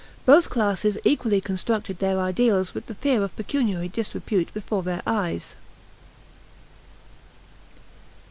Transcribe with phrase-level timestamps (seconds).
[0.25, 5.55] Both classes equally constructed their ideals with the fear of pecuniary disrepute before their eyes.